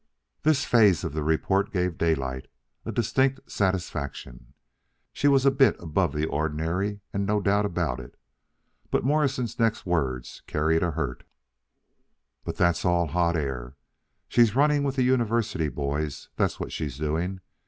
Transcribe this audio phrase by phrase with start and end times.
[0.41, 2.47] This phase of the report gave Daylight
[2.85, 4.55] a distinct satisfaction.
[5.13, 8.17] She was a bit above the ordinary, and no doubt about it.
[8.89, 11.23] But Morrison's next words carried a hurt.
[12.43, 13.75] "But that's all hot air.
[14.27, 17.41] She's running with the University boys, that's what she's doing.